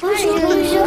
Bonjour, 0.00 0.34
bonjour. 0.40 0.86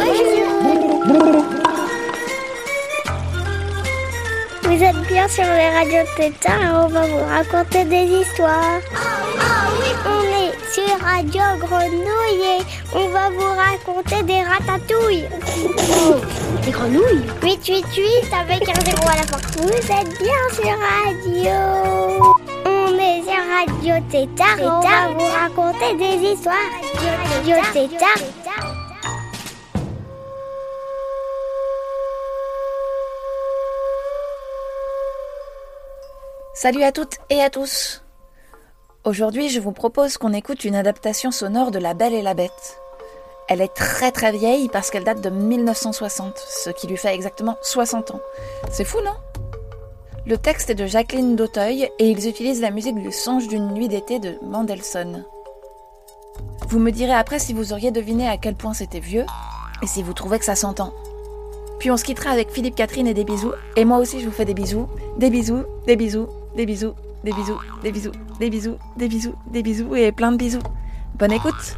Vous 4.62 4.82
êtes 4.82 5.02
bien 5.06 5.28
sur 5.28 5.44
les 5.44 5.70
radios 5.70 6.10
Tétard 6.16 6.60
et 6.60 6.68
on 6.68 6.88
va 6.88 7.06
vous 7.06 7.24
raconter 7.24 7.84
des 7.84 8.06
histoires. 8.20 8.80
Ah 8.94 9.68
oui, 9.78 9.90
on 10.04 10.22
est 10.42 10.54
sur 10.72 10.98
Radio 11.00 11.42
Grenouille 11.60 12.58
et 12.58 12.96
on 12.96 13.08
va 13.08 13.30
vous 13.30 13.54
raconter 13.54 14.22
des 14.24 14.42
ratatouilles. 14.42 15.28
Des 16.64 16.70
grenouilles 16.72 17.24
888 17.42 18.32
avec 18.32 18.68
un 18.68 18.80
zéro 18.84 19.08
à 19.08 19.16
la 19.16 19.22
fin. 19.22 19.38
Vous 19.58 19.68
êtes 19.70 20.18
bien 20.18 20.42
sur 20.52 20.76
Radio. 21.04 22.35
Radio 23.36 23.94
Tétard 24.10 24.56
on 24.60 24.80
va 24.80 25.12
vous 25.12 25.26
raconter 25.26 25.94
des 25.96 26.28
histoires. 26.28 26.54
Radio 27.34 27.56
Tétard. 27.70 28.16
Salut 36.54 36.82
à 36.82 36.92
toutes 36.92 37.18
et 37.28 37.42
à 37.42 37.50
tous 37.50 38.02
Aujourd'hui, 39.04 39.50
je 39.50 39.60
vous 39.60 39.72
propose 39.72 40.16
qu'on 40.16 40.32
écoute 40.32 40.64
une 40.64 40.74
adaptation 40.74 41.30
sonore 41.30 41.70
de 41.70 41.78
La 41.78 41.92
Belle 41.92 42.14
et 42.14 42.22
la 42.22 42.32
Bête. 42.32 42.80
Elle 43.48 43.60
est 43.60 43.74
très 43.74 44.12
très 44.12 44.32
vieille 44.32 44.70
parce 44.70 44.90
qu'elle 44.90 45.04
date 45.04 45.20
de 45.20 45.28
1960, 45.30 46.38
ce 46.38 46.70
qui 46.70 46.86
lui 46.86 46.96
fait 46.96 47.14
exactement 47.14 47.56
60 47.60 48.12
ans. 48.12 48.20
C'est 48.72 48.84
fou, 48.84 48.98
non? 49.04 49.12
Le 50.28 50.36
texte 50.36 50.70
est 50.70 50.74
de 50.74 50.86
Jacqueline 50.86 51.36
Dauteuil 51.36 51.88
et 52.00 52.10
ils 52.10 52.28
utilisent 52.28 52.60
la 52.60 52.72
musique 52.72 52.96
du 52.96 53.12
Songe 53.12 53.46
d'une 53.46 53.72
nuit 53.72 53.86
d'été 53.86 54.18
de 54.18 54.34
Mendelssohn. 54.42 55.24
Vous 56.68 56.80
me 56.80 56.90
direz 56.90 57.12
après 57.12 57.38
si 57.38 57.52
vous 57.52 57.72
auriez 57.72 57.92
deviné 57.92 58.26
à 58.26 58.36
quel 58.36 58.56
point 58.56 58.74
c'était 58.74 58.98
vieux 58.98 59.24
et 59.84 59.86
si 59.86 60.02
vous 60.02 60.14
trouvez 60.14 60.40
que 60.40 60.44
ça 60.44 60.56
s'entend. 60.56 60.92
Puis 61.78 61.92
on 61.92 61.96
se 61.96 62.02
quittera 62.02 62.30
avec 62.30 62.50
Philippe 62.50 62.74
Catherine 62.74 63.06
et 63.06 63.14
des 63.14 63.22
bisous. 63.22 63.52
Et 63.76 63.84
moi 63.84 63.98
aussi, 63.98 64.18
je 64.18 64.26
vous 64.26 64.32
fais 64.32 64.44
des 64.44 64.54
bisous. 64.54 64.88
Des 65.16 65.30
bisous, 65.30 65.62
des 65.86 65.94
bisous, 65.94 66.26
des 66.56 66.66
bisous, 66.66 66.94
des 67.22 67.32
bisous, 67.32 67.60
des 67.84 67.92
bisous, 67.92 68.12
des 68.40 68.50
bisous, 68.50 68.76
des 68.96 69.08
bisous, 69.08 69.34
des 69.46 69.62
bisous 69.62 69.94
et 69.94 70.10
plein 70.10 70.32
de 70.32 70.38
bisous. 70.38 70.62
Bonne 71.20 71.32
écoute 71.32 71.76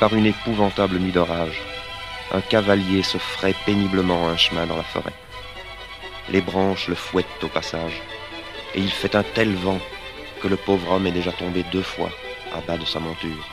Par 0.00 0.12
une 0.14 0.26
épouvantable 0.26 0.98
nuit 0.98 1.12
d'orage, 1.12 1.60
un 2.32 2.40
cavalier 2.40 3.02
se 3.02 3.16
fraie 3.16 3.54
péniblement 3.64 4.28
un 4.28 4.36
chemin 4.36 4.66
dans 4.66 4.76
la 4.76 4.82
forêt. 4.82 5.14
Les 6.30 6.40
branches 6.40 6.88
le 6.88 6.94
fouettent 6.94 7.44
au 7.44 7.48
passage, 7.48 8.02
et 8.74 8.80
il 8.80 8.90
fait 8.90 9.14
un 9.14 9.22
tel 9.22 9.54
vent 9.54 9.78
que 10.42 10.48
le 10.48 10.56
pauvre 10.56 10.92
homme 10.92 11.06
est 11.06 11.12
déjà 11.12 11.32
tombé 11.32 11.62
deux 11.70 11.82
fois 11.82 12.10
à 12.52 12.60
bas 12.60 12.76
de 12.76 12.84
sa 12.84 12.98
monture. 12.98 13.46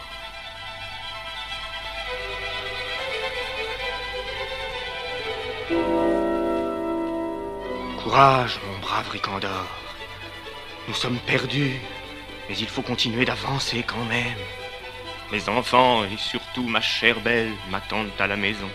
Courage, 8.03 8.59
mon 8.67 8.79
brave 8.79 9.09
Ricandor. 9.09 9.67
Nous 10.87 10.95
sommes 10.95 11.19
perdus, 11.19 11.79
mais 12.49 12.57
il 12.57 12.67
faut 12.67 12.81
continuer 12.81 13.25
d'avancer 13.25 13.83
quand 13.87 14.03
même. 14.05 14.37
Mes 15.31 15.47
enfants 15.47 16.03
et 16.03 16.17
surtout 16.17 16.67
ma 16.67 16.81
chère 16.81 17.21
belle 17.21 17.53
m'attendent 17.69 18.11
à 18.19 18.27
la 18.27 18.35
maison. 18.35 18.69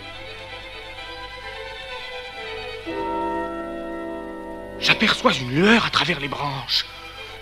J'aperçois 4.79 5.33
une 5.33 5.51
lueur 5.51 5.85
à 5.85 5.89
travers 5.89 6.19
les 6.19 6.27
branches. 6.27 6.85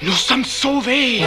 Nous 0.02 0.12
sommes 0.12 0.44
sauvés. 0.44 1.22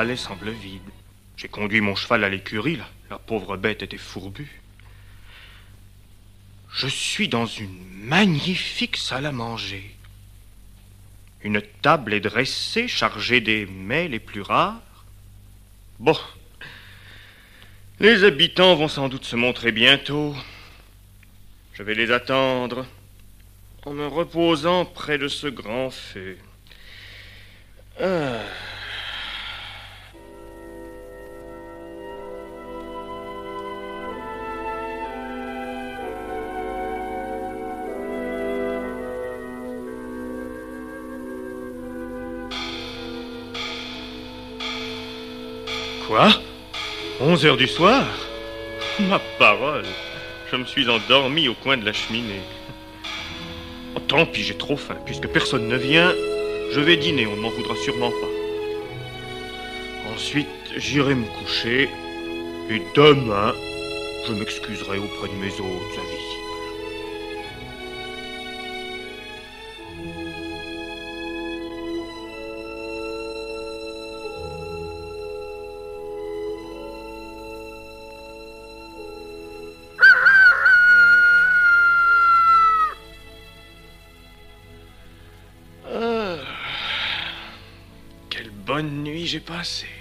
Palais 0.00 0.16
semble 0.16 0.48
vide. 0.48 0.80
J'ai 1.36 1.48
conduit 1.48 1.82
mon 1.82 1.94
cheval 1.94 2.24
à 2.24 2.30
l'écurie, 2.30 2.76
là. 2.76 2.88
La 3.10 3.18
pauvre 3.18 3.58
bête 3.58 3.82
était 3.82 3.98
fourbue. 3.98 4.62
Je 6.72 6.86
suis 6.86 7.28
dans 7.28 7.44
une 7.44 7.84
magnifique 8.06 8.96
salle 8.96 9.26
à 9.26 9.32
manger. 9.32 9.94
Une 11.42 11.60
table 11.82 12.14
est 12.14 12.20
dressée, 12.20 12.88
chargée 12.88 13.42
des 13.42 13.66
mets 13.66 14.08
les 14.08 14.20
plus 14.20 14.40
rares. 14.40 15.04
Bon. 15.98 16.16
Les 17.98 18.24
habitants 18.24 18.74
vont 18.74 18.88
sans 18.88 19.10
doute 19.10 19.26
se 19.26 19.36
montrer 19.36 19.70
bientôt. 19.70 20.34
Je 21.74 21.82
vais 21.82 21.94
les 21.94 22.10
attendre 22.10 22.86
en 23.84 23.92
me 23.92 24.06
reposant 24.06 24.86
près 24.86 25.18
de 25.18 25.28
ce 25.28 25.46
grand 25.46 25.90
feu. 25.90 26.38
Ah. 28.00 28.40
Quoi 46.10 46.28
11 47.20 47.46
heures 47.46 47.56
du 47.56 47.68
soir 47.68 48.04
Ma 48.98 49.20
parole, 49.38 49.84
je 50.50 50.56
me 50.56 50.64
suis 50.64 50.90
endormi 50.90 51.46
au 51.46 51.54
coin 51.54 51.76
de 51.76 51.84
la 51.84 51.92
cheminée. 51.92 52.42
Oh, 53.94 54.00
tant 54.08 54.26
pis, 54.26 54.42
j'ai 54.42 54.58
trop 54.58 54.76
faim. 54.76 54.96
Puisque 55.06 55.28
personne 55.28 55.68
ne 55.68 55.76
vient, 55.76 56.12
je 56.72 56.80
vais 56.80 56.96
dîner, 56.96 57.28
on 57.28 57.36
ne 57.36 57.42
m'en 57.42 57.50
voudra 57.50 57.76
sûrement 57.76 58.10
pas. 58.10 60.12
Ensuite, 60.12 60.48
j'irai 60.76 61.14
me 61.14 61.26
coucher. 61.26 61.88
Et 62.70 62.82
demain, 62.96 63.54
je 64.26 64.32
m'excuserai 64.32 64.98
auprès 64.98 65.28
de 65.28 65.34
mes 65.34 65.54
hôtes 65.60 65.96
invisibles. 65.96 66.49
Bonne 88.72 89.02
nuit 89.02 89.26
j'ai 89.26 89.40
passée. 89.40 89.96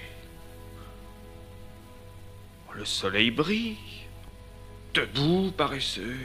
Le 2.75 2.85
soleil 2.85 3.31
brille. 3.31 3.77
Debout, 4.93 5.51
paresseux. 5.57 6.19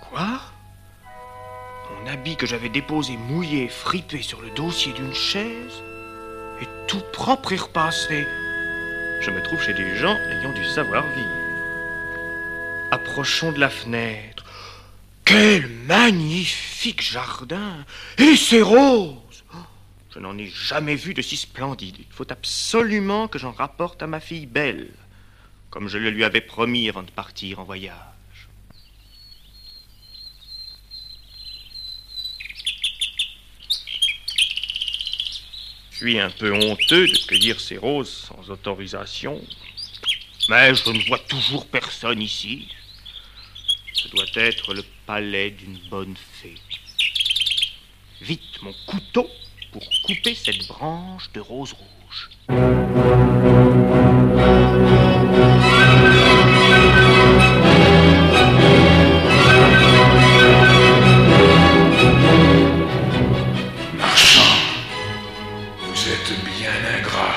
Quoi? 0.00 0.40
Mon 1.90 2.10
habit 2.10 2.36
que 2.36 2.46
j'avais 2.46 2.70
déposé 2.70 3.18
mouillé, 3.18 3.68
fripé 3.68 4.22
sur 4.22 4.40
le 4.40 4.48
dossier 4.52 4.94
d'une 4.94 5.12
chaise 5.12 5.82
est 6.62 6.86
tout 6.86 7.04
propre 7.12 7.52
et 7.52 7.56
repassé. 7.56 8.26
Je 9.20 9.30
me 9.30 9.42
trouve 9.42 9.60
chez 9.60 9.74
des 9.74 9.96
gens 9.96 10.16
ayant 10.16 10.54
du 10.54 10.64
savoir-vivre. 10.64 11.28
Approchons 12.92 13.52
de 13.52 13.60
la 13.60 13.68
fenêtre. 13.68 14.46
Quel 15.26 15.68
magnifique 15.86 17.02
jardin 17.02 17.84
Et 18.16 18.36
ces 18.36 18.62
roses 18.62 19.29
Je 20.12 20.18
n'en 20.18 20.36
ai 20.38 20.48
jamais 20.48 20.96
vu 20.96 21.14
de 21.14 21.22
si 21.22 21.36
splendide. 21.36 21.96
Il 21.98 22.12
faut 22.12 22.30
absolument 22.30 23.28
que 23.28 23.38
j'en 23.38 23.52
rapporte 23.52 24.02
à 24.02 24.06
ma 24.06 24.20
fille 24.20 24.46
belle. 24.46 24.90
comme 25.70 25.86
je 25.86 25.98
le 25.98 26.10
lui 26.10 26.24
avais 26.24 26.40
promis 26.40 26.88
avant 26.88 27.04
de 27.04 27.10
partir 27.12 27.60
en 27.60 27.64
voyage. 27.64 27.94
Je 35.92 35.96
suis 35.96 36.18
un 36.18 36.30
peu 36.30 36.52
honteux 36.52 37.06
de 37.06 37.26
cueillir 37.26 37.60
ces 37.60 37.78
roses 37.78 38.10
sans 38.10 38.50
autorisation, 38.50 39.40
mais 40.48 40.74
je 40.74 40.90
ne 40.90 41.06
vois 41.06 41.20
toujours 41.20 41.68
personne 41.68 42.20
ici. 42.20 42.66
Ce 43.92 44.08
doit 44.08 44.24
être 44.34 44.74
le 44.74 44.82
palais 45.06 45.52
d'une 45.52 45.78
bonne 45.88 46.16
fée. 46.16 46.56
Vite 48.22 48.60
mon 48.62 48.74
couteau 48.86 49.30
pour 49.72 49.82
couper 50.06 50.34
cette 50.34 50.66
branche 50.68 51.30
de 51.32 51.40
rose 51.40 51.72
rouge. 51.72 52.30
Marchand, 63.96 64.40
vous 65.82 66.08
êtes 66.08 66.32
bien 66.44 66.70
ingrat. 66.98 67.36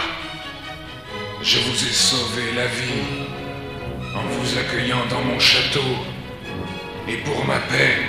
Je 1.41 1.59
vous 1.59 1.87
ai 1.87 1.91
sauvé 1.91 2.53
la 2.55 2.67
vie 2.67 3.27
en 4.15 4.23
vous 4.23 4.57
accueillant 4.57 5.05
dans 5.09 5.21
mon 5.21 5.39
château. 5.39 5.79
Et 7.07 7.17
pour 7.17 7.45
ma 7.45 7.59
peine, 7.59 8.05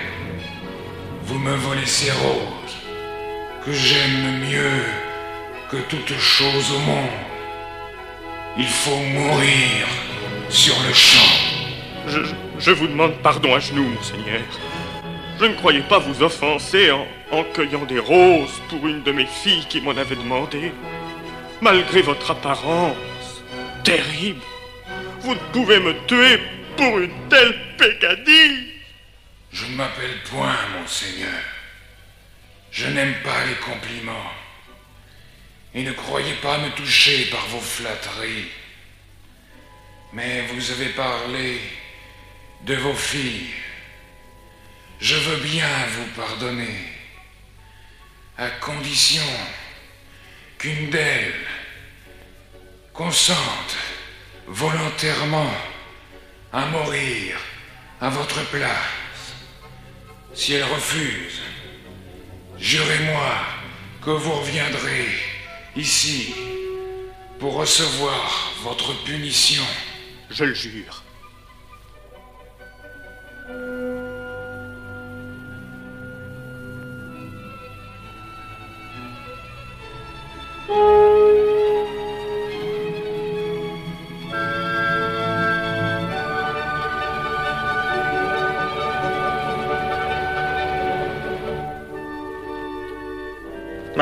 vous 1.25 1.39
me 1.39 1.55
volez 1.57 1.87
ces 1.87 2.13
que 3.65 3.73
j'aime 3.73 4.41
mieux 4.41 4.83
que 5.71 5.77
toute 5.89 6.19
chose 6.19 6.71
au 6.73 6.79
monde. 6.81 7.09
Il 8.59 8.67
faut 8.67 8.97
mourir 8.97 9.87
sur 10.51 10.75
le 10.87 10.93
champ. 10.93 11.39
Je, 12.07 12.21
je 12.59 12.71
vous 12.71 12.87
demande 12.87 13.15
pardon 13.23 13.55
à 13.55 13.59
genoux, 13.59 13.89
monseigneur. 13.89 14.43
Je 15.41 15.47
ne 15.47 15.55
croyais 15.55 15.81
pas 15.81 15.99
vous 15.99 16.23
offenser 16.23 16.91
en, 16.91 17.07
en 17.33 17.43
cueillant 17.43 17.85
des 17.87 17.99
roses 17.99 18.61
pour 18.69 18.87
une 18.87 19.03
de 19.03 19.13
mes 19.13 19.27
filles 19.27 19.67
qui 19.69 19.81
m'en 19.81 19.97
avait 19.97 20.17
demandé. 20.17 20.73
Malgré 21.61 22.03
votre 22.03 22.31
apparence 22.31 22.97
terrible, 23.83 24.43
vous 25.21 25.35
ne 25.35 25.41
pouvez 25.53 25.81
me 25.81 25.95
tuer 26.07 26.39
pour 26.77 26.99
une 26.99 27.29
telle 27.31 27.55
peccadille. 27.79 28.75
Je 29.53 29.65
ne 29.67 29.77
m'appelle 29.77 30.19
point, 30.31 30.55
monseigneur. 30.79 31.54
Je 32.75 32.89
n'aime 32.89 33.15
pas 33.23 33.45
les 33.45 33.55
compliments. 33.55 34.33
Et 35.75 35.85
ne 35.85 35.93
croyez 35.93 36.35
pas 36.35 36.59
me 36.59 36.71
toucher 36.71 37.27
par 37.27 37.47
vos 37.47 37.61
flatteries. 37.61 38.51
Mais 40.13 40.43
vous 40.49 40.73
avez 40.73 40.89
parlé 40.89 41.61
de 42.63 42.75
vos 42.75 42.95
filles. 42.95 43.55
Je 45.01 45.15
veux 45.15 45.37
bien 45.37 45.69
vous 45.87 46.21
pardonner, 46.21 46.77
à 48.39 48.49
condition 48.51 49.23
qu'une 50.59 50.91
d'elles 50.91 51.47
consente 52.93 53.77
volontairement 54.49 55.53
à 56.53 56.67
mourir 56.67 57.39
à 58.01 58.09
votre 58.09 58.45
place. 58.51 59.35
Si 60.33 60.55
elle 60.55 60.65
refuse, 60.65 61.41
jurez-moi 62.59 63.33
que 64.03 64.11
vous 64.11 64.33
reviendrez 64.33 65.07
ici 65.77 66.35
pour 67.39 67.55
recevoir 67.55 68.53
votre 68.63 68.93
punition. 69.05 69.63
Je 70.31 70.45
le 70.45 70.55
jure. 70.55 71.04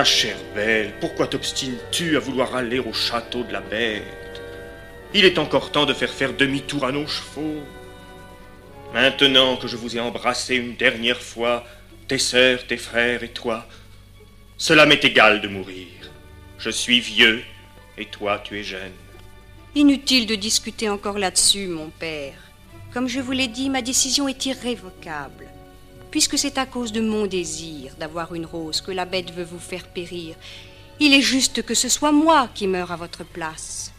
Ma 0.03 0.07
chère 0.07 0.43
belle, 0.53 0.95
pourquoi 0.99 1.29
t'obstines-tu 1.29 2.17
à 2.17 2.19
vouloir 2.19 2.57
aller 2.57 2.81
au 2.81 2.93
château 2.93 3.45
de 3.45 3.53
la 3.53 3.61
bête? 3.61 4.43
Il 5.15 5.25
est 5.25 5.39
encore 5.39 5.71
temps 5.71 5.87
de 5.87 5.95
faire 5.95 6.13
faire 6.13 6.33
demi-tour 6.33 6.85
à 6.85 6.91
nos 6.91 7.07
chevaux. 7.07 7.63
Maintenant 8.93 9.57
que 9.57 9.69
je 9.69 9.77
vous 9.77 9.97
ai 9.97 10.01
embrassé 10.01 10.57
une 10.57 10.75
dernière 10.75 11.23
fois, 11.23 11.65
tes 12.09 12.19
sœurs, 12.19 12.67
tes 12.67 12.79
frères 12.79 13.23
et 13.23 13.29
toi, 13.29 13.65
cela 14.59 14.87
m'est 14.87 15.05
égal 15.05 15.41
de 15.41 15.47
mourir. 15.47 15.87
Je 16.59 16.71
suis 16.71 16.99
vieux 16.99 17.45
et 17.97 18.07
toi 18.07 18.43
tu 18.43 18.59
es 18.59 18.65
jeune. 18.65 18.99
Inutile 19.77 20.27
de 20.27 20.35
discuter 20.35 20.89
encore 20.89 21.21
là-dessus, 21.21 21.69
mon 21.69 21.91
père. 21.91 22.51
Comme 22.93 23.07
je 23.07 23.21
vous 23.21 23.31
l'ai 23.31 23.47
dit, 23.47 23.71
ma 23.71 23.83
décision 23.83 24.27
est 24.27 24.47
irrévocable. 24.47 25.52
Puisque 26.13 26.37
c'est 26.37 26.59
à 26.59 26.67
cause 26.67 26.93
de 26.93 27.01
mon 27.01 27.27
désir 27.27 27.95
d'avoir 27.99 28.35
une 28.35 28.45
rose 28.45 28.83
que 28.83 28.93
la 28.93 29.07
bête 29.07 29.33
veut 29.33 29.45
vous 29.45 29.59
faire 29.59 29.89
périr, 29.89 30.37
il 31.01 31.15
est 31.15 31.23
juste 31.23 31.63
que 31.63 31.75
ce 31.75 31.89
soit 31.89 32.13
moi 32.13 32.51
qui 32.55 32.67
meure 32.67 32.93
à 32.93 32.97
votre 32.97 33.25
place. 33.25 33.93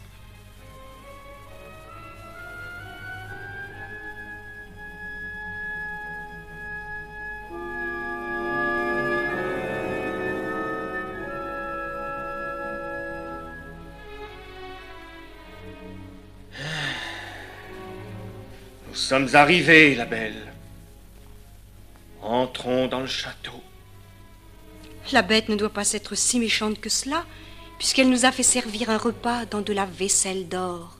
Nous 18.88 18.94
sommes 18.94 19.28
arrivés, 19.34 19.96
la 19.96 20.06
belle. 20.06 20.53
Dans 22.90 23.00
le 23.00 23.06
château. 23.06 23.62
La 25.12 25.22
bête 25.22 25.48
ne 25.48 25.56
doit 25.56 25.70
pas 25.70 25.92
être 25.92 26.14
si 26.14 26.38
méchante 26.38 26.80
que 26.80 26.90
cela, 26.90 27.24
puisqu'elle 27.78 28.10
nous 28.10 28.26
a 28.26 28.32
fait 28.32 28.42
servir 28.42 28.90
un 28.90 28.98
repas 28.98 29.46
dans 29.46 29.62
de 29.62 29.72
la 29.72 29.86
vaisselle 29.86 30.48
d'or. 30.48 30.98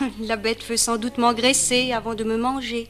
La 0.20 0.36
bête 0.36 0.64
veut 0.64 0.76
sans 0.76 0.96
doute 0.96 1.18
m'engraisser 1.18 1.92
avant 1.92 2.14
de 2.14 2.24
me 2.24 2.36
manger. 2.36 2.88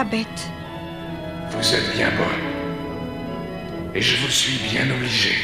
La 0.00 0.04
bête. 0.04 0.42
Vous 1.50 1.74
êtes 1.74 1.92
bien 1.94 2.10
bonne. 2.20 2.44
Et 3.94 4.00
je 4.00 4.16
vous 4.22 4.30
suis 4.30 4.58
bien 4.70 4.86
obligé. 4.96 5.34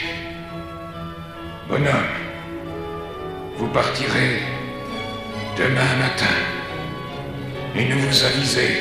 Bonhomme, 1.68 2.14
vous 3.58 3.68
partirez 3.68 4.40
demain 5.58 5.92
matin. 6.04 6.36
Et 7.74 7.84
ne 7.84 7.96
vous 7.96 8.24
avisez 8.24 8.72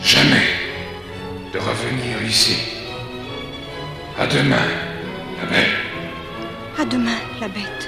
jamais 0.00 0.48
de 1.52 1.58
revenir 1.58 2.14
ici. 2.26 2.56
À 4.18 4.26
demain, 4.26 4.68
la 5.38 5.46
belle. 5.52 5.76
À 6.80 6.84
demain, 6.84 7.20
la 7.40 7.46
bête. 7.46 7.85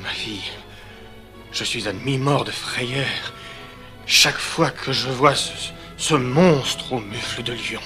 Ma 0.00 0.08
fille, 0.08 0.50
je 1.52 1.64
suis 1.64 1.86
à 1.86 1.92
demi-mort 1.92 2.44
de 2.44 2.50
frayeur 2.50 3.34
chaque 4.06 4.38
fois 4.38 4.70
que 4.70 4.90
je 4.90 5.08
vois 5.08 5.34
ce, 5.34 6.14
monstre 6.14 6.94
au 6.94 7.00
mufle 7.00 7.42
de 7.42 7.52
lion. 7.52 7.80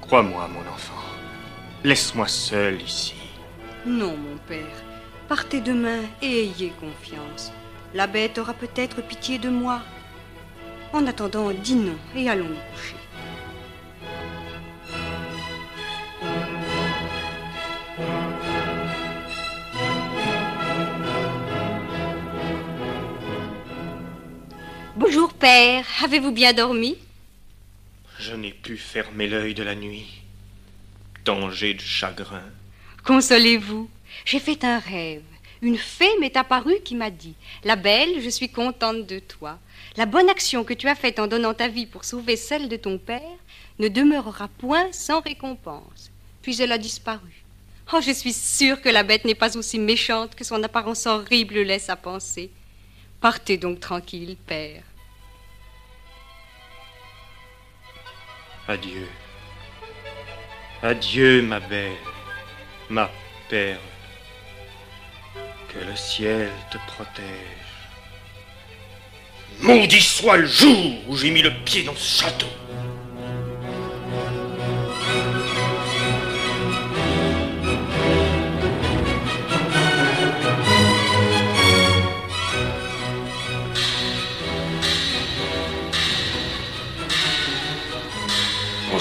Crois-moi, 0.00 0.48
mon 0.48 0.68
enfant, 0.72 1.02
laisse-moi 1.84 2.26
seul 2.26 2.82
ici. 2.82 3.14
Non, 3.86 4.16
mon 4.16 4.36
père. 4.48 4.82
Partez 5.28 5.60
demain 5.60 6.00
et 6.20 6.44
ayez 6.44 6.72
confiance. 6.80 7.52
La 7.94 8.08
bête 8.08 8.38
aura 8.38 8.54
peut-être 8.54 9.02
pitié 9.02 9.38
de 9.38 9.48
moi. 9.48 9.82
En 10.92 11.06
attendant, 11.06 11.50
dis 11.52 11.76
non 11.76 11.96
et 12.16 12.28
allons 12.28 12.48
nous 12.48 12.72
coucher. 12.72 12.96
Père, 25.44 25.84
avez-vous 26.02 26.32
bien 26.32 26.54
dormi? 26.54 26.96
Je 28.18 28.32
n'ai 28.32 28.54
pu 28.54 28.78
fermer 28.78 29.28
l'œil 29.28 29.52
de 29.52 29.62
la 29.62 29.74
nuit. 29.74 30.22
Danger 31.26 31.74
de 31.74 31.82
chagrin. 31.82 32.48
Consolez-vous, 33.04 33.90
j'ai 34.24 34.38
fait 34.38 34.64
un 34.64 34.78
rêve. 34.78 35.20
Une 35.60 35.76
fée 35.76 36.16
m'est 36.18 36.38
apparue 36.38 36.80
qui 36.82 36.94
m'a 36.94 37.10
dit 37.10 37.34
La 37.62 37.76
belle, 37.76 38.22
je 38.22 38.30
suis 38.30 38.48
contente 38.48 39.06
de 39.06 39.18
toi. 39.18 39.58
La 39.98 40.06
bonne 40.06 40.30
action 40.30 40.64
que 40.64 40.72
tu 40.72 40.88
as 40.88 40.94
faite 40.94 41.18
en 41.18 41.26
donnant 41.26 41.52
ta 41.52 41.68
vie 41.68 41.84
pour 41.84 42.06
sauver 42.06 42.36
celle 42.36 42.70
de 42.70 42.76
ton 42.76 42.96
père 42.96 43.20
ne 43.78 43.88
demeurera 43.88 44.48
point 44.48 44.90
sans 44.92 45.20
récompense. 45.20 46.10
Puis 46.40 46.62
elle 46.62 46.72
a 46.72 46.78
disparu. 46.78 47.44
Oh, 47.92 48.00
je 48.00 48.12
suis 48.12 48.32
sûre 48.32 48.80
que 48.80 48.88
la 48.88 49.02
bête 49.02 49.26
n'est 49.26 49.34
pas 49.34 49.58
aussi 49.58 49.78
méchante 49.78 50.36
que 50.36 50.44
son 50.44 50.62
apparence 50.62 51.04
horrible 51.04 51.60
laisse 51.60 51.90
à 51.90 51.96
penser. 51.96 52.50
Partez 53.20 53.58
donc 53.58 53.80
tranquille, 53.80 54.38
père. 54.46 54.82
Adieu. 58.66 59.08
Adieu, 60.82 61.42
ma 61.42 61.60
belle, 61.60 61.92
ma 62.88 63.10
perle. 63.50 63.78
Que 65.68 65.84
le 65.84 65.94
ciel 65.94 66.50
te 66.70 66.78
protège. 66.86 67.24
Maudit 69.60 70.00
soit 70.00 70.38
le 70.38 70.46
jour 70.46 70.94
où 71.08 71.16
j'ai 71.16 71.30
mis 71.30 71.42
le 71.42 71.52
pied 71.64 71.82
dans 71.82 71.94
ce 71.94 72.22
château. 72.22 72.46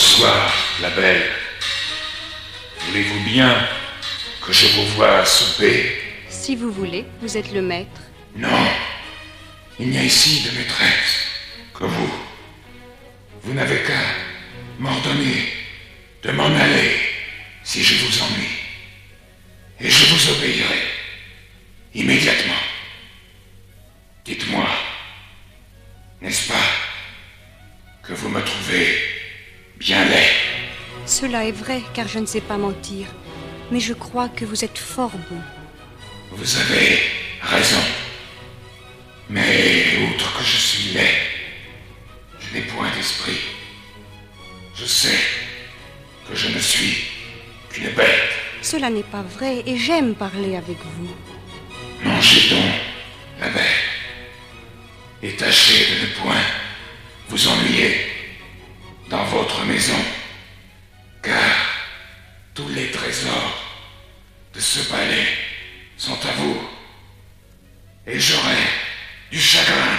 Bonsoir, 0.04 0.54
la 0.82 0.90
belle. 0.90 1.32
Voulez-vous 2.82 3.24
bien 3.24 3.56
que 4.46 4.52
je 4.52 4.68
vous 4.68 4.86
voie 4.88 5.20
à 5.20 5.26
souper? 5.26 5.98
Si 6.28 6.58
vous 6.58 6.74
voulez, 6.74 7.06
vous 7.22 7.38
êtes 7.38 7.54
le 7.54 7.62
maître. 7.62 8.02
Non. 8.36 8.68
Il 9.80 9.92
n'y 9.92 9.98
a 9.98 10.04
ici 10.04 10.42
de 10.42 10.58
maîtresse 10.58 11.28
que 11.74 11.86
vous. 11.86 12.14
Vous 13.44 13.54
n'avez 13.54 13.82
qu'à 13.84 14.04
m'ordonner 14.78 15.54
de 16.22 16.32
m'en 16.32 16.54
aller 16.54 17.00
si 17.64 17.82
je 17.82 17.96
vous 18.04 18.24
ennuie. 18.24 18.60
Et 19.80 19.90
je 19.90 20.06
vous 20.14 20.32
obéirai 20.32 20.84
immédiatement. 21.96 22.62
Dites-moi, 24.26 24.68
n'est-ce 26.20 26.50
pas 26.50 26.68
que 28.04 28.12
vous 28.12 28.28
me 28.28 28.44
trouvez 28.44 29.13
bien 29.84 30.06
laid 30.06 30.32
Cela 31.06 31.46
est 31.46 31.52
vrai, 31.52 31.82
car 31.94 32.08
je 32.08 32.20
ne 32.20 32.26
sais 32.26 32.42
pas 32.42 32.58
mentir. 32.58 33.08
Mais 33.72 33.82
je 33.82 33.94
crois 33.94 34.30
que 34.30 34.46
vous 34.46 34.64
êtes 34.64 34.78
fort 34.78 35.12
bon. 35.30 35.42
Vous 36.32 36.58
avez 36.58 37.00
raison. 37.42 37.84
Mais 39.30 39.86
outre 40.08 40.38
que 40.38 40.44
je 40.44 40.58
suis 40.58 40.94
laid, 40.94 41.18
je 42.40 42.54
n'ai 42.54 42.62
point 42.62 42.90
d'esprit. 42.96 43.42
Je 44.76 44.86
sais 44.86 45.20
que 46.30 46.36
je 46.36 46.48
ne 46.48 46.60
suis 46.60 46.96
qu'une 47.70 47.90
bête. 47.90 48.32
Cela 48.62 48.90
n'est 48.90 49.10
pas 49.16 49.24
vrai 49.24 49.64
et 49.66 49.78
j'aime 49.78 50.16
parler 50.16 50.56
avec 50.56 50.78
vous. 50.96 51.14
Mangez 52.04 52.50
donc, 52.50 52.74
la 53.42 53.50
bête. 53.50 53.84
Et 55.22 55.36
tâchez 55.36 55.86
de 55.94 56.02
ne 56.02 56.14
point 56.22 56.46
vous 57.30 57.48
ennuyer 57.48 58.13
dans 59.14 59.26
votre 59.26 59.64
maison. 59.66 60.02
Car 61.22 61.56
tous 62.56 62.68
les 62.70 62.90
trésors 62.90 63.64
de 64.56 64.60
ce 64.60 64.90
palais 64.90 65.28
sont 65.98 66.18
à 66.26 66.32
vous. 66.40 66.58
Et 68.08 68.20
j'aurais 68.20 68.68
du 69.32 69.40
chagrin 69.40 69.98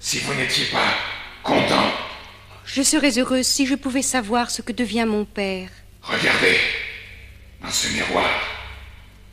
si 0.00 0.18
vous 0.18 0.34
n'étiez 0.34 0.66
pas 0.66 0.92
content. 1.44 1.92
Je 2.64 2.82
serais 2.82 3.16
heureuse 3.18 3.46
si 3.46 3.66
je 3.66 3.76
pouvais 3.76 4.02
savoir 4.02 4.50
ce 4.50 4.62
que 4.62 4.72
devient 4.72 5.06
mon 5.06 5.24
père. 5.24 5.70
Regardez 6.02 6.58
dans 7.62 7.70
ce 7.70 7.88
miroir, 7.88 8.30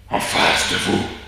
en 0.10 0.20
face 0.20 0.72
de 0.72 0.78
vous. 0.78 1.25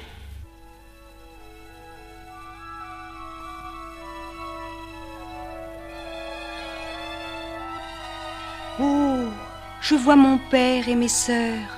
Je 9.88 9.96
vois 9.96 10.17
mon 10.17 10.38
père 10.38 10.89
et 10.89 10.96
mes 10.96 11.08
sœurs. 11.08 11.72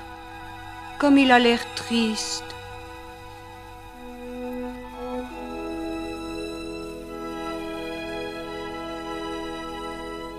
Comme 0.97 1.19
il 1.19 1.31
a 1.31 1.37
l'air 1.37 1.59
triste. 1.75 2.43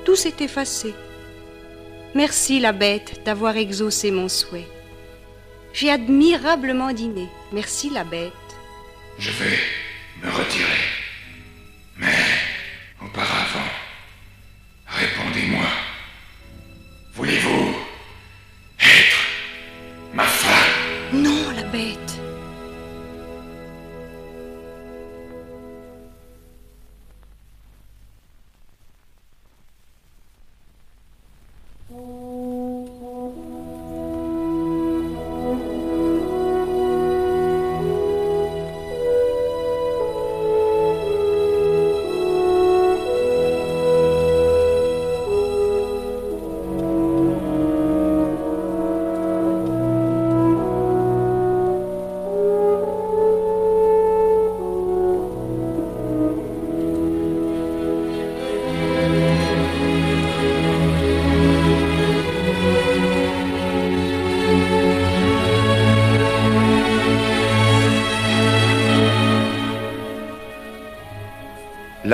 Tout 0.05 0.17
s'est 0.17 0.35
effacé. 0.41 0.93
Merci 2.17 2.59
la 2.59 2.73
bête 2.73 3.23
d'avoir 3.25 3.57
exaucé 3.57 4.11
mon 4.11 4.29
souhait. 4.29 4.67
J'ai 5.73 5.91
admirablement 5.91 6.93
dîné. 6.93 7.29
Merci 7.53 7.89
la 7.91 8.03
bête. 8.03 8.33
Je 9.17 9.31
vais 9.31 9.59
me 10.25 10.29
retirer. 10.29 10.90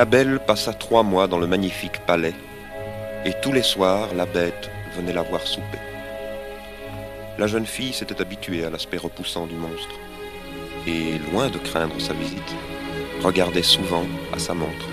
Belle 0.07 0.39
passa 0.39 0.73
trois 0.73 1.03
mois 1.03 1.27
dans 1.27 1.39
le 1.39 1.49
magnifique 1.49 1.99
palais, 2.07 2.35
et 3.25 3.33
tous 3.43 3.53
les 3.53 3.63
soirs 3.63 4.15
la 4.15 4.25
bête 4.25 4.71
venait 4.97 5.13
la 5.13 5.23
voir 5.23 5.45
souper. 5.45 5.81
La 7.39 7.49
jeune 7.49 7.67
fille 7.67 7.93
s'était 7.93 8.21
habituée 8.21 8.65
à 8.65 8.71
l'aspect 8.71 8.99
repoussant 8.99 9.47
du 9.47 9.57
monstre, 9.57 9.97
et 10.87 11.19
loin 11.33 11.49
de 11.49 11.59
craindre 11.59 12.01
sa 12.01 12.13
visite, 12.13 12.55
regardait 13.23 13.65
souvent 13.65 14.05
à 14.33 14.39
sa 14.39 14.55
montre, 14.55 14.89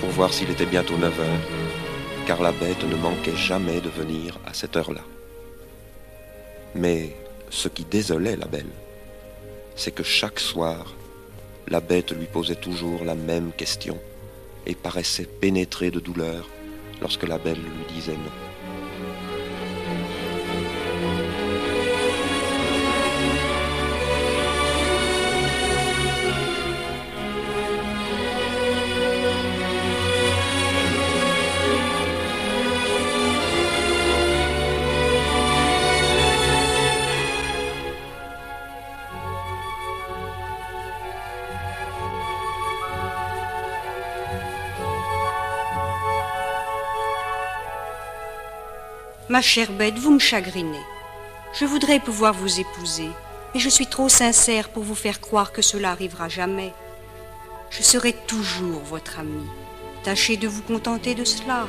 pour 0.00 0.10
voir 0.10 0.32
s'il 0.34 0.50
était 0.50 0.66
bientôt 0.66 0.98
9 0.98 1.20
heures, 1.20 2.26
car 2.26 2.42
la 2.42 2.52
bête 2.52 2.84
ne 2.84 2.96
manquait 2.96 3.36
jamais 3.36 3.80
de 3.80 3.88
venir 3.88 4.38
à 4.46 4.52
cette 4.52 4.76
heure-là. 4.76 5.02
Mais 6.74 7.16
ce 7.48 7.68
qui 7.68 7.84
désolait 7.84 8.36
la 8.36 8.46
belle, 8.46 8.74
c'est 9.76 9.94
que 9.94 10.02
chaque 10.02 10.40
soir, 10.40 10.94
la 11.68 11.80
bête 11.80 12.12
lui 12.12 12.26
posait 12.26 12.54
toujours 12.54 13.02
la 13.02 13.14
même 13.14 13.52
question 13.56 13.98
et 14.66 14.74
paraissait 14.74 15.28
pénétrée 15.40 15.90
de 15.90 16.00
douleur 16.00 16.48
lorsque 17.00 17.26
la 17.26 17.38
belle 17.38 17.58
lui 17.58 17.94
disait 17.94 18.12
non. 18.12 18.45
Ma 49.36 49.42
chère 49.42 49.70
bête, 49.70 49.98
vous 49.98 50.12
me 50.12 50.18
chagrinez. 50.18 50.86
Je 51.52 51.66
voudrais 51.66 52.00
pouvoir 52.00 52.32
vous 52.32 52.58
épouser, 52.58 53.10
mais 53.52 53.60
je 53.60 53.68
suis 53.68 53.86
trop 53.86 54.08
sincère 54.08 54.70
pour 54.70 54.82
vous 54.82 54.94
faire 54.94 55.20
croire 55.20 55.52
que 55.52 55.60
cela 55.60 55.90
arrivera 55.90 56.30
jamais. 56.30 56.72
Je 57.68 57.82
serai 57.82 58.14
toujours 58.14 58.80
votre 58.80 59.18
amie. 59.18 59.50
Tâchez 60.04 60.38
de 60.38 60.48
vous 60.48 60.62
contenter 60.62 61.14
de 61.14 61.26
cela. 61.26 61.68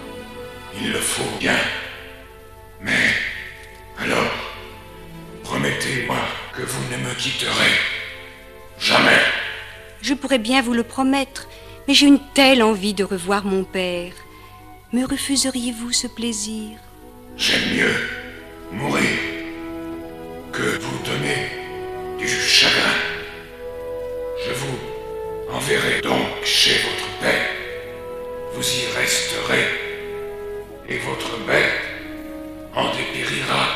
Il 0.79 0.93
le 0.93 1.01
faut 1.01 1.38
bien. 1.41 1.59
Mais 2.79 3.09
alors, 3.97 4.31
promettez-moi 5.43 6.24
que 6.55 6.62
vous 6.62 6.83
ne 6.89 7.03
me 7.03 7.13
quitterez 7.15 7.75
jamais. 8.79 9.24
Je 10.01 10.13
pourrais 10.13 10.39
bien 10.39 10.62
vous 10.62 10.74
le 10.74 10.83
promettre, 10.83 11.50
mais 11.86 11.93
j'ai 11.93 12.07
une 12.07 12.31
telle 12.33 12.63
envie 12.63 12.93
de 12.93 13.03
revoir 13.03 13.43
mon 13.43 13.65
père. 13.65 14.13
Me 14.93 15.03
refuseriez-vous 15.03 15.91
ce 15.91 16.07
plaisir? 16.07 16.79
J'aime 17.38 17.70
mieux 17.72 17.96
mourir 18.72 19.20
que 20.51 20.63
vous 20.79 20.98
donner 21.06 21.51
du 22.17 22.27
chagrin. 22.27 22.98
Je 24.44 24.53
vous 24.53 25.56
enverrai 25.56 26.01
donc 26.01 26.25
chez 26.44 26.72
votre 26.72 27.20
père. 27.22 27.50
Vous 28.56 28.63
y 28.63 29.00
resterez 29.00 29.67
et 30.89 30.98
votre 30.98 31.38
bête 31.46 31.79
en 32.75 32.86
dépérira 32.89 33.67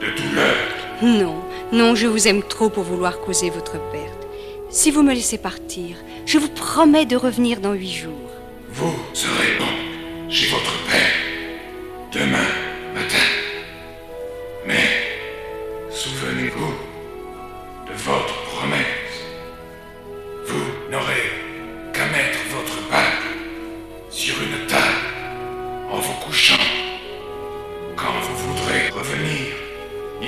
de 0.00 0.06
douleur. 0.22 0.56
Non, 1.02 1.42
non, 1.72 1.96
je 1.96 2.06
vous 2.06 2.28
aime 2.28 2.44
trop 2.44 2.70
pour 2.70 2.84
vouloir 2.84 3.18
causer 3.18 3.50
votre 3.50 3.80
perte. 3.90 4.28
Si 4.70 4.92
vous 4.92 5.02
me 5.02 5.12
laissez 5.12 5.38
partir, 5.38 5.96
je 6.24 6.38
vous 6.38 6.50
promets 6.50 7.04
de 7.04 7.16
revenir 7.16 7.60
dans 7.60 7.72
huit 7.72 7.94
jours. 7.94 8.30
Vous 8.70 8.94
serez 9.12 9.58
donc 9.58 10.30
chez 10.30 10.46
votre 10.46 10.72
père 10.84 11.12
demain 12.12 12.51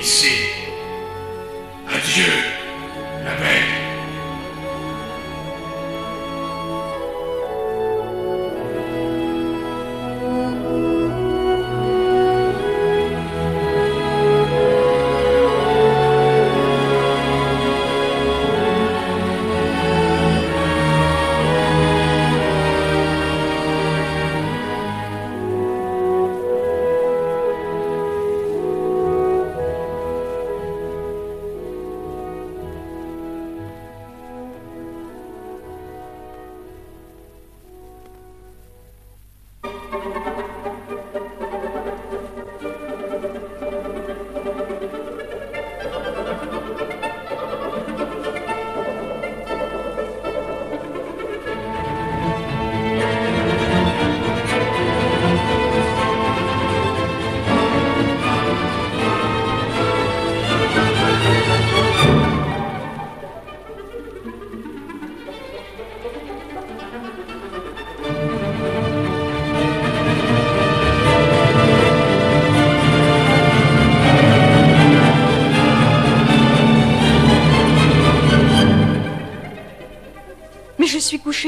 ici. 0.05 0.53
Adieu, 1.89 2.44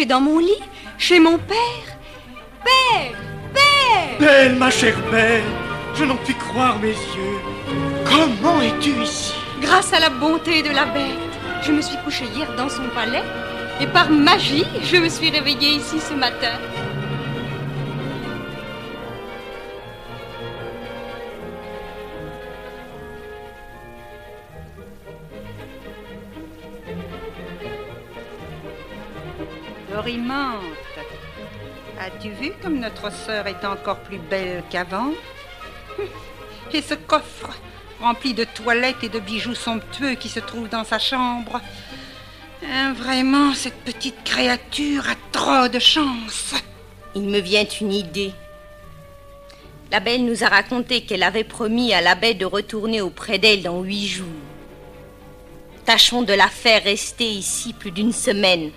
couchée 0.07 0.09
dans 0.09 0.21
mon 0.21 0.39
lit, 0.39 0.63
chez 0.99 1.19
mon 1.19 1.39
père. 1.39 1.87
Père 2.65 3.13
Père 3.55 4.19
Belle, 4.19 4.57
ma 4.57 4.71
chère 4.71 4.99
Belle, 5.11 5.43
je 5.95 6.05
n'en 6.05 6.17
puis 6.17 6.35
croire 6.35 6.79
mes 6.79 6.89
yeux. 6.89 7.41
Comment 8.05 8.61
es-tu 8.61 8.91
ici? 9.03 9.35
Grâce 9.61 9.93
à 9.93 10.01
la 10.01 10.11
bonté 10.11 10.63
de 10.63 10.71
la 10.71 10.85
bête, 10.87 11.35
je 11.63 11.73
me 11.73 11.81
suis 11.81 11.97
couchée 12.05 12.27
hier 12.35 12.49
dans 12.57 12.69
son 12.69 12.89
palais 12.95 13.23
et 13.81 13.87
par 13.87 14.11
magie, 14.11 14.67
je 14.83 14.97
me 14.97 15.09
suis 15.09 15.31
réveillée 15.31 15.77
ici 15.77 15.99
ce 16.01 16.15
matin. 16.15 16.59
As-tu 31.99 32.29
vu 32.29 32.53
comme 32.63 32.79
notre 32.79 33.11
sœur 33.11 33.47
est 33.47 33.65
encore 33.65 34.01
plus 34.01 34.19
belle 34.19 34.63
qu'avant? 34.71 35.13
Et 36.75 36.83
ce 36.83 36.95
coffre 36.95 37.59
rempli 38.01 38.35
de 38.35 38.45
toilettes 38.45 39.03
et 39.03 39.09
de 39.09 39.19
bijoux 39.19 39.55
somptueux 39.55 40.15
qui 40.15 40.29
se 40.29 40.41
trouve 40.41 40.69
dans 40.69 40.85
sa 40.85 40.99
chambre? 40.99 41.63
Hein, 42.63 42.93
Vraiment, 42.93 43.55
cette 43.55 43.83
petite 43.85 44.23
créature 44.23 45.09
a 45.09 45.15
trop 45.33 45.69
de 45.69 45.79
chance. 45.79 46.55
Il 47.15 47.23
me 47.23 47.39
vient 47.39 47.65
une 47.65 47.95
idée. 47.95 48.33
La 49.91 50.01
belle 50.01 50.27
nous 50.27 50.45
a 50.45 50.49
raconté 50.49 51.03
qu'elle 51.03 51.23
avait 51.23 51.45
promis 51.45 51.95
à 51.95 52.03
l'abbé 52.03 52.35
de 52.35 52.45
retourner 52.45 53.01
auprès 53.01 53.39
d'elle 53.39 53.63
dans 53.63 53.81
huit 53.81 54.09
jours. 54.09 54.27
Tâchons 55.87 56.23
de 56.23 56.35
la 56.35 56.49
faire 56.49 56.85
rester 56.85 57.31
ici 57.31 57.73
plus 57.73 57.93
d'une 57.93 58.13
semaine. 58.13 58.73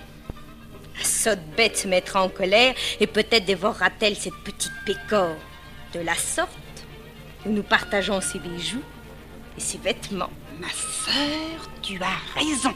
Sotte 1.03 1.43
bête 1.55 1.77
se 1.77 1.87
mettra 1.87 2.23
en 2.23 2.29
colère 2.29 2.75
et 2.99 3.07
peut-être 3.07 3.45
dévorera-t-elle 3.45 4.15
cette 4.15 4.37
petite 4.43 4.73
pécore. 4.85 5.35
De 5.93 5.99
la 6.01 6.15
sorte, 6.15 6.49
nous 7.45 7.53
nous 7.53 7.63
partageons 7.63 8.21
ses 8.21 8.39
bijoux 8.39 8.83
et 9.57 9.61
ses 9.61 9.77
vêtements. 9.77 10.31
Ma 10.59 10.67
sœur, 10.67 11.69
tu 11.81 11.99
as 12.01 12.39
raison. 12.39 12.75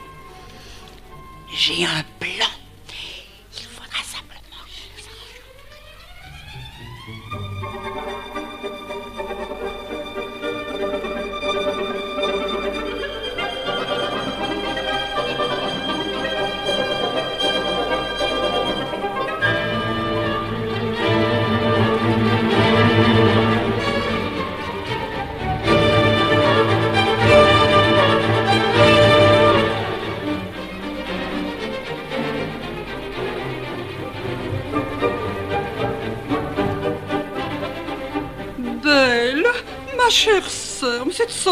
J'ai 1.53 1.85
un 1.85 2.03
plan. 2.19 2.62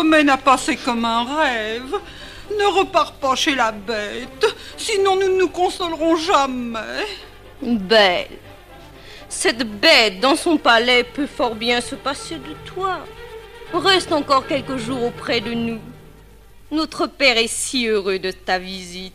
Semaine 0.01 0.29
a 0.29 0.37
passé 0.37 0.77
comme 0.77 1.05
un 1.05 1.23
rêve. 1.23 1.95
Ne 2.57 2.65
repars 2.79 3.13
pas 3.13 3.35
chez 3.35 3.53
la 3.53 3.71
bête, 3.71 4.45
sinon 4.75 5.15
nous 5.15 5.29
ne 5.29 5.39
nous 5.41 5.49
consolerons 5.49 6.15
jamais. 6.15 7.05
Belle. 7.61 8.39
Cette 9.29 9.63
bête 9.79 10.19
dans 10.19 10.35
son 10.35 10.57
palais 10.57 11.03
peut 11.03 11.27
fort 11.27 11.55
bien 11.55 11.79
se 11.81 11.95
passer 11.95 12.35
de 12.35 12.53
toi. 12.65 12.99
Reste 13.73 14.11
encore 14.11 14.47
quelques 14.47 14.77
jours 14.77 15.03
auprès 15.03 15.39
de 15.39 15.53
nous. 15.53 15.79
Notre 16.71 17.05
père 17.05 17.37
est 17.37 17.47
si 17.47 17.87
heureux 17.87 18.17
de 18.17 18.31
ta 18.31 18.57
visite. 18.57 19.13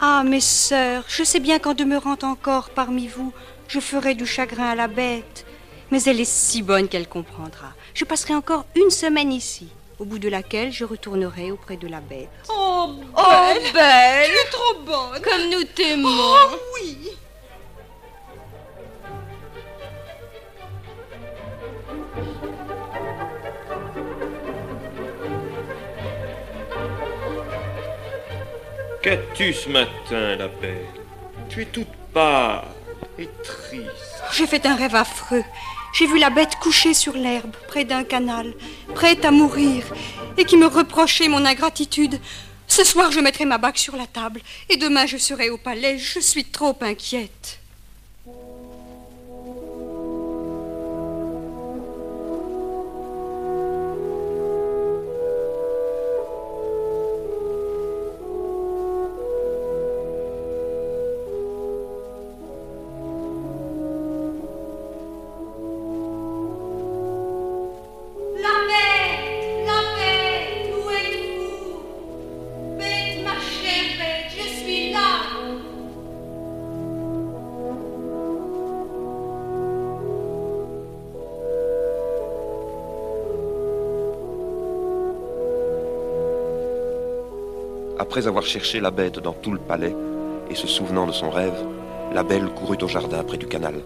Ah, 0.00 0.22
mes 0.24 0.40
sœurs, 0.40 1.04
je 1.06 1.22
sais 1.22 1.40
bien 1.40 1.58
qu'en 1.58 1.74
demeurant 1.74 2.18
encore 2.22 2.70
parmi 2.70 3.06
vous, 3.06 3.32
je 3.68 3.78
ferai 3.78 4.14
du 4.14 4.26
chagrin 4.26 4.70
à 4.70 4.74
la 4.74 4.88
bête. 4.88 5.44
Mais 5.90 6.02
elle 6.04 6.20
est 6.20 6.24
si 6.24 6.62
bonne 6.62 6.88
qu'elle 6.88 7.08
comprendra. 7.08 7.74
Je 8.00 8.06
passerai 8.06 8.34
encore 8.34 8.64
une 8.76 8.88
semaine 8.88 9.30
ici, 9.30 9.68
au 9.98 10.06
bout 10.06 10.18
de 10.18 10.30
laquelle 10.30 10.72
je 10.72 10.86
retournerai 10.86 11.50
auprès 11.50 11.76
de 11.76 11.86
la 11.86 12.00
bête. 12.00 12.30
Oh, 12.48 12.94
Oh, 13.14 13.22
belle 13.74 14.26
Tu 14.26 14.32
es 14.32 14.50
trop 14.50 14.80
bonne 14.86 15.20
Comme 15.20 15.50
nous 15.50 15.64
t'aimons 15.64 16.08
Oh 16.08 16.56
oui 16.76 17.10
Qu'as-tu 29.02 29.52
ce 29.52 29.68
matin, 29.68 30.36
la 30.36 30.48
belle 30.48 30.86
Tu 31.50 31.60
es 31.60 31.66
toute 31.66 31.86
pâle 32.14 32.64
et 33.18 33.28
triste. 33.44 34.22
J'ai 34.32 34.46
fait 34.46 34.64
un 34.64 34.76
rêve 34.76 34.94
affreux. 34.94 35.44
J'ai 35.92 36.06
vu 36.06 36.18
la 36.18 36.30
bête 36.30 36.56
couchée 36.56 36.94
sur 36.94 37.14
l'herbe, 37.14 37.54
près 37.68 37.84
d'un 37.84 38.04
canal, 38.04 38.54
prête 38.94 39.24
à 39.24 39.30
mourir, 39.30 39.84
et 40.38 40.44
qui 40.44 40.56
me 40.56 40.66
reprochait 40.66 41.28
mon 41.28 41.44
ingratitude. 41.44 42.20
Ce 42.66 42.84
soir, 42.84 43.10
je 43.10 43.20
mettrai 43.20 43.44
ma 43.44 43.58
bague 43.58 43.76
sur 43.76 43.96
la 43.96 44.06
table, 44.06 44.40
et 44.68 44.76
demain, 44.76 45.06
je 45.06 45.16
serai 45.16 45.50
au 45.50 45.58
palais. 45.58 45.98
Je 45.98 46.20
suis 46.20 46.44
trop 46.44 46.76
inquiète. 46.80 47.59
Après 88.20 88.28
avoir 88.28 88.44
cherché 88.44 88.80
la 88.80 88.90
bête 88.90 89.18
dans 89.18 89.32
tout 89.32 89.50
le 89.50 89.58
palais, 89.58 89.96
et 90.50 90.54
se 90.54 90.66
souvenant 90.66 91.06
de 91.06 91.12
son 91.12 91.30
rêve, 91.30 91.56
la 92.12 92.22
belle 92.22 92.50
courut 92.50 92.76
au 92.82 92.86
jardin 92.86 93.24
près 93.24 93.38
du 93.38 93.46
canal. 93.46 93.76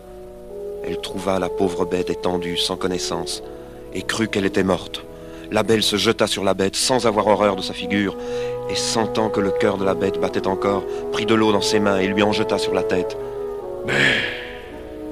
Elle 0.84 1.00
trouva 1.00 1.38
la 1.38 1.48
pauvre 1.48 1.84
bête 1.84 2.10
étendue, 2.10 2.56
sans 2.56 2.74
connaissance, 2.74 3.44
et 3.92 4.02
crut 4.02 4.28
qu'elle 4.28 4.44
était 4.44 4.64
morte. 4.64 5.04
La 5.52 5.62
belle 5.62 5.84
se 5.84 5.94
jeta 5.94 6.26
sur 6.26 6.42
la 6.42 6.52
bête 6.52 6.74
sans 6.74 7.06
avoir 7.06 7.28
horreur 7.28 7.54
de 7.54 7.62
sa 7.62 7.74
figure, 7.74 8.16
et 8.68 8.74
sentant 8.74 9.28
que 9.28 9.38
le 9.38 9.52
cœur 9.52 9.78
de 9.78 9.84
la 9.84 9.94
bête 9.94 10.18
battait 10.18 10.48
encore, 10.48 10.82
prit 11.12 11.26
de 11.26 11.34
l'eau 11.36 11.52
dans 11.52 11.62
ses 11.62 11.78
mains 11.78 11.98
et 11.98 12.08
lui 12.08 12.24
en 12.24 12.32
jeta 12.32 12.58
sur 12.58 12.74
la 12.74 12.82
tête. 12.82 13.16
Belle, 13.86 13.96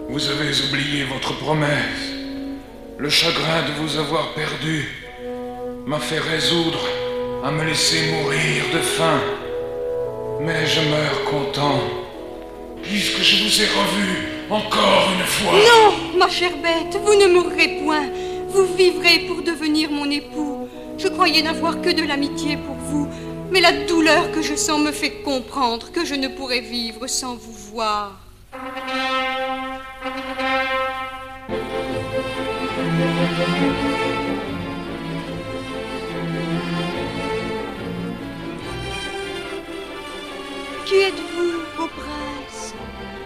vous 0.09 0.29
avez 0.31 0.51
oublié 0.69 1.05
votre 1.05 1.39
promesse. 1.39 2.11
Le 2.99 3.09
chagrin 3.09 3.63
de 3.69 3.87
vous 3.87 3.99
avoir 3.99 4.35
perdu 4.35 4.89
m'a 5.87 6.01
fait 6.01 6.19
résoudre 6.19 6.81
à 7.43 7.51
me 7.51 7.65
laisser 7.65 8.13
mourir 8.13 8.65
de 8.73 8.79
faim. 8.79 9.21
Mais 10.41 10.67
je 10.67 10.81
meurs 10.81 11.25
content, 11.25 11.81
puisque 12.83 13.21
je 13.21 13.45
vous 13.45 13.63
ai 13.63 13.67
revu 13.67 14.29
encore 14.51 15.09
une 15.19 15.27
fois. 15.27 15.53
Non, 15.53 16.19
ma 16.19 16.29
chère 16.29 16.57
bête, 16.59 17.01
vous 17.05 17.15
ne 17.15 17.27
mourrez 17.27 17.81
point. 17.85 18.09
Vous 18.49 18.67
vivrez 18.77 19.21
pour 19.27 19.43
devenir 19.43 19.91
mon 19.91 20.11
époux. 20.11 20.69
Je 20.99 21.09
croyais 21.09 21.43
n'avoir 21.43 21.81
que 21.81 21.91
de 21.91 22.07
l'amitié 22.07 22.57
pour 22.57 22.77
vous, 22.77 23.09
mais 23.51 23.61
la 23.61 23.73
douleur 23.73 24.31
que 24.31 24.43
je 24.43 24.55
sens 24.55 24.81
me 24.81 24.93
fait 24.93 25.23
comprendre 25.25 25.91
que 25.91 26.05
je 26.05 26.15
ne 26.15 26.29
pourrais 26.29 26.61
vivre 26.61 27.07
sans 27.07 27.35
vous 27.35 27.53
voir. 27.73 28.21
Qui 40.93 40.99
êtes-vous, 40.99 41.53
beau 41.79 41.89
prince 41.89 42.75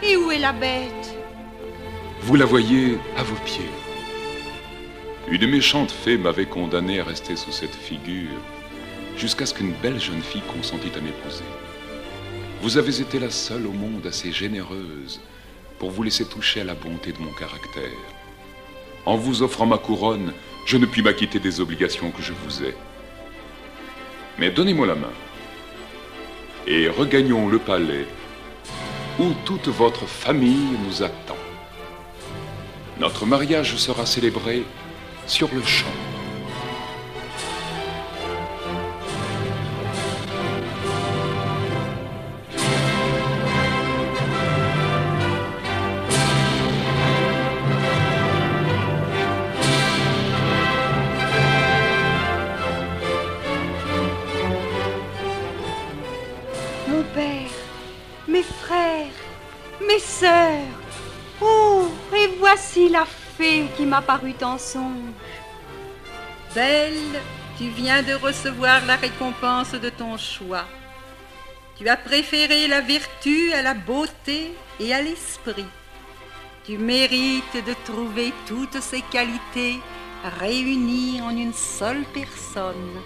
Et 0.01 0.17
où 0.17 0.31
est 0.31 0.39
la 0.39 0.53
bête 0.53 1.19
Vous 2.21 2.37
la 2.37 2.45
voyez 2.45 2.97
à 3.17 3.25
vos 3.25 3.35
pieds. 3.45 3.73
Une 5.29 5.51
méchante 5.51 5.91
fée 5.91 6.17
m'avait 6.17 6.47
condamné 6.47 7.01
à 7.01 7.05
rester 7.05 7.35
sous 7.35 7.51
cette 7.51 7.75
figure 7.75 8.39
jusqu'à 9.17 9.47
ce 9.47 9.55
qu'une 9.55 9.73
belle 9.83 9.99
jeune 9.99 10.23
fille 10.23 10.45
consentît 10.55 10.97
à 10.97 11.01
m'épouser. 11.01 11.43
Vous 12.63 12.79
avez 12.79 13.01
été 13.01 13.19
la 13.19 13.31
seule 13.31 13.67
au 13.67 13.73
monde 13.73 14.07
assez 14.07 14.31
généreuse 14.31 15.21
pour 15.81 15.91
vous 15.91 16.05
laisser 16.05 16.25
toucher 16.25 16.61
à 16.61 16.65
la 16.65 16.75
bonté 16.75 17.11
de 17.11 17.19
mon 17.19 17.33
caractère. 17.33 17.99
En 19.07 19.17
vous 19.17 19.43
offrant 19.43 19.67
ma 19.67 19.79
couronne, 19.79 20.33
je 20.67 20.77
ne 20.77 20.87
puis 20.87 21.03
m'acquitter 21.03 21.41
des 21.41 21.61
obligations 21.61 22.13
que 22.13 22.23
je 22.23 22.33
vous 22.33 22.63
ai. 22.63 22.77
Mais 24.39 24.51
donnez-moi 24.51 24.87
la 24.87 24.95
main 24.95 25.13
et 26.67 26.89
regagnons 26.89 27.49
le 27.49 27.59
palais 27.59 28.07
où 29.19 29.33
toute 29.45 29.69
votre 29.69 30.07
famille 30.07 30.77
nous 30.87 31.03
attend. 31.03 31.37
Notre 32.99 33.27
mariage 33.27 33.77
sera 33.77 34.05
célébré 34.05 34.65
sur 35.27 35.49
le 35.55 35.63
champ. 35.63 35.87
Qui 63.77 63.85
m'apparut 63.85 64.43
en 64.43 64.59
songe. 64.59 65.13
Belle, 66.55 67.21
tu 67.59 67.69
viens 67.69 68.03
de 68.03 68.15
recevoir 68.15 68.85
la 68.87 68.97
récompense 68.97 69.73
de 69.73 69.91
ton 69.91 70.17
choix. 70.17 70.65
Tu 71.77 71.89
as 71.89 71.97
préféré 71.97 72.67
la 72.69 72.81
vertu 72.81 73.53
à 73.53 73.63
la 73.63 73.75
beauté 73.75 74.55
et 74.81 74.95
à 74.95 75.03
l'esprit. 75.03 75.67
Tu 76.65 76.79
mérites 76.79 77.65
de 77.67 77.75
trouver 77.85 78.33
toutes 78.47 78.81
ces 78.81 79.03
qualités 79.03 79.79
réunies 80.41 81.21
en 81.23 81.31
une 81.31 81.53
seule 81.53 82.05
personne. 82.15 83.01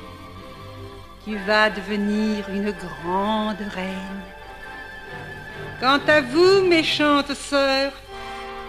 Tu 1.25 1.37
vas 1.39 1.69
devenir 1.69 2.49
une 2.49 2.71
grande 2.71 3.61
reine. 3.75 4.23
Quant 5.81 6.01
à 6.07 6.21
vous, 6.21 6.63
méchante 6.63 7.35
sœur, 7.35 7.93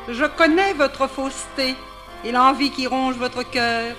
je 0.10 0.26
connais 0.26 0.74
votre 0.74 1.08
fausseté 1.08 1.76
et 2.24 2.32
l'envie 2.32 2.72
qui 2.72 2.88
ronge 2.88 3.16
votre 3.16 3.44
cœur. 3.44 3.96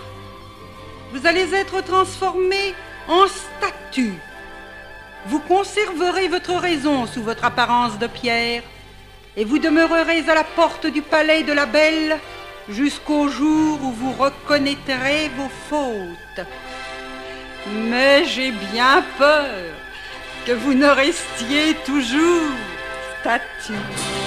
Vous 1.13 1.27
allez 1.27 1.55
être 1.55 1.83
transformée 1.83 2.75
en 3.09 3.27
statue. 3.27 4.15
Vous 5.27 5.41
conserverez 5.41 6.29
votre 6.29 6.55
raison 6.55 7.07
sous 7.07 7.23
votre 7.23 7.45
apparence 7.45 7.99
de 7.99 8.07
pierre 8.07 8.63
et 9.37 9.45
vous 9.45 9.59
demeurerez 9.59 10.29
à 10.29 10.35
la 10.35 10.45
porte 10.45 10.87
du 10.87 11.03
palais 11.03 11.43
de 11.43 11.53
la 11.53 11.67
belle 11.67 12.19
jusqu'au 12.69 13.29
jour 13.29 13.79
où 13.83 13.93
vous 13.93 14.13
reconnaîtrez 14.13 15.31
vos 15.37 15.51
fautes. 15.69 16.47
Mais 17.69 18.25
j'ai 18.25 18.51
bien 18.51 19.05
peur 19.19 19.75
que 20.47 20.53
vous 20.53 20.75
ne 20.75 20.89
restiez 20.89 21.75
toujours 21.85 22.51
statue. 23.21 24.22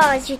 Radio, 0.00 0.38